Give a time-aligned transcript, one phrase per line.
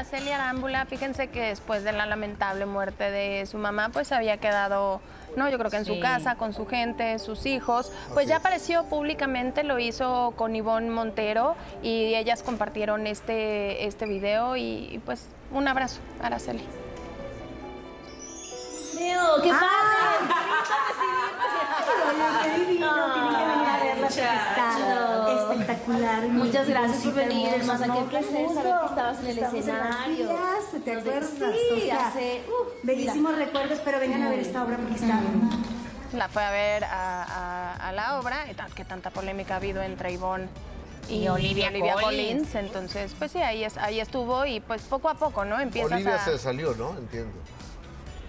[0.00, 5.02] Araceli Arámbula, fíjense que después de la lamentable muerte de su mamá, pues había quedado,
[5.36, 7.92] no, yo creo que en su casa, con su gente, sus hijos.
[8.14, 14.56] Pues ya apareció públicamente, lo hizo con Ivonne Montero y ellas compartieron este, este video
[14.56, 16.64] y, y, pues un abrazo, Araceli.
[18.94, 19.66] Leo, qué padre.
[22.42, 25.09] Qué divino, tienen que venir a está Claro.
[25.72, 26.28] Espectacular.
[26.28, 27.84] Muchas gracias por venir, hermosa.
[27.84, 30.28] hermosa, qué No, placer saber que estabas en el Estamos las escenario.
[30.28, 31.30] vías, ¿Te No acuerdas?
[31.30, 35.20] Sí, O sea, hace, uf, Bellísimos recuerdos, pero vengan a ver esta obra porque está
[36.12, 40.12] La fue a ver a, a- a la obra, que tanta polémica ha habido entre
[40.12, 40.48] Ivonne
[41.08, 42.02] y, Y Olivia Collins.
[42.02, 42.54] Collins.
[42.56, 45.60] Entonces, pues sí, ahí, es, ahí estuvo y pues poco a poco, ¿no?
[45.60, 46.24] Empiezas Olivia a...
[46.24, 46.90] se salió, ¿no?
[46.98, 47.32] Entiendo.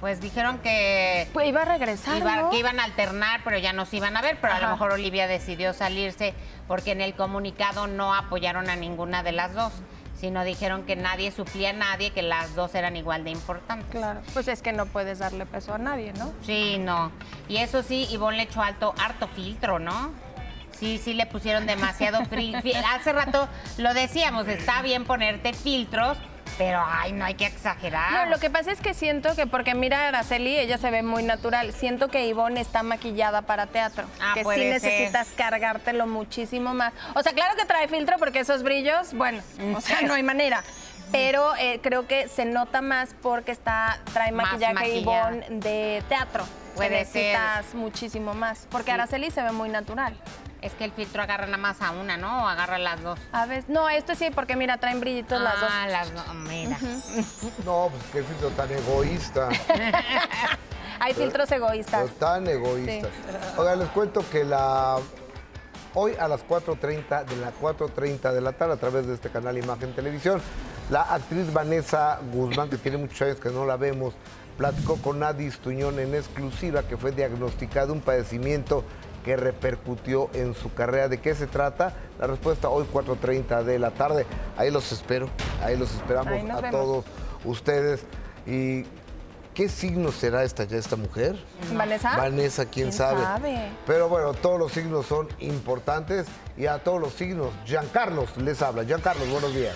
[0.00, 2.50] Pues dijeron que, Pues iba a regresar, iba- ¿no?
[2.50, 4.38] que iban a alternar, pero ya no se iban a ver.
[4.40, 6.34] Pero a lo mejor Olivia decidió salirse
[6.68, 9.72] porque en el comunicado no apoyaron a ninguna de las dos,
[10.20, 13.88] sino dijeron que nadie suplía a nadie, que las dos eran igual de importantes.
[13.90, 16.32] Claro, pues es que no puedes darle peso a nadie, ¿no?
[16.44, 17.10] Sí, no.
[17.48, 20.12] Y eso sí, Ivonne le echó alto, harto filtro, ¿no?
[20.78, 26.18] Sí, sí le pusieron demasiado fri- fi- Hace rato lo decíamos, está bien ponerte filtros,
[26.58, 28.12] pero ay, no hay que exagerar.
[28.12, 31.02] No, lo que pasa es que siento que, porque mira a Araceli, ella se ve
[31.02, 31.72] muy natural.
[31.72, 34.06] Siento que Ivonne está maquillada para teatro.
[34.20, 34.58] Ah, que sí ser.
[34.58, 36.92] necesitas cargártelo muchísimo más.
[37.14, 39.40] O sea, claro que trae filtro porque esos brillos, bueno,
[39.74, 40.64] o sea, no hay manera.
[41.12, 45.32] Pero eh, creo que se nota más porque está trae Más maquillaje maquillada.
[45.32, 46.44] Ivonne de teatro.
[46.74, 48.66] Puede necesitas muchísimo más.
[48.70, 50.16] Porque Araceli se ve muy natural.
[50.60, 52.44] Es que el filtro agarra nada más a una, ¿no?
[52.44, 53.18] O agarra las dos.
[53.32, 55.70] A veces, no, esto sí, porque mira, traen brillitos las dos.
[55.72, 56.34] Ah, las dos.
[56.34, 56.78] Mira.
[57.64, 59.48] No, pues qué filtro tan egoísta.
[61.00, 62.02] Hay filtros egoístas.
[62.02, 63.08] Pero tan egoísta.
[63.56, 64.98] Oiga, les cuento que la
[65.94, 69.58] hoy a las 4.30 de la 4.30 de la tarde a través de este canal
[69.58, 70.40] Imagen Televisión,
[70.90, 74.14] la actriz Vanessa Guzmán, que tiene muchos años que no la vemos,
[74.56, 78.84] platicó con Nadis Tuñón en exclusiva que fue diagnosticado un padecimiento
[79.24, 81.08] que repercutió en su carrera.
[81.08, 81.92] ¿De qué se trata?
[82.18, 84.26] La respuesta hoy 4.30 de la tarde.
[84.56, 85.28] Ahí los espero,
[85.62, 86.70] ahí los esperamos Ahí a vemos.
[86.70, 87.04] todos
[87.44, 88.04] ustedes.
[88.46, 88.84] ¿Y
[89.58, 91.36] qué signo será esta ya esta mujer?
[91.74, 92.16] ¿Vanessa?
[92.16, 93.20] Vanessa, quién, ¿Quién sabe?
[93.20, 93.68] sabe?
[93.88, 96.26] Pero bueno, todos los signos son importantes
[96.56, 98.84] y a todos los signos, Giancarlos les habla.
[98.84, 99.74] Giancarlos, buenos días.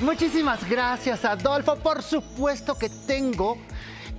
[0.00, 1.76] Muchísimas gracias, Adolfo.
[1.76, 3.56] Por supuesto que tengo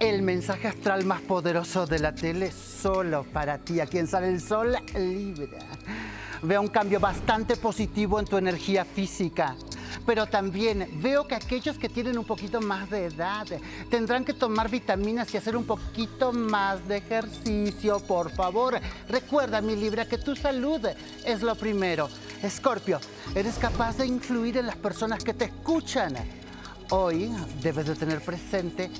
[0.00, 4.40] el mensaje astral más poderoso de la tele solo para ti, a quien sale el
[4.40, 5.60] sol Libra.
[6.42, 9.54] Veo un cambio bastante positivo en tu energía física,
[10.08, 13.46] pero también veo que aquellos que tienen un poquito más de edad
[13.90, 18.80] tendrán que tomar vitaminas y hacer un poquito más de ejercicio, por favor.
[19.10, 20.80] Recuerda, mi Libra, que tu salud
[21.26, 22.08] es lo primero.
[22.42, 23.00] Escorpio,
[23.34, 26.14] eres capaz de influir en las personas que te escuchan.
[26.88, 27.30] Hoy
[27.60, 28.90] debes de tener presente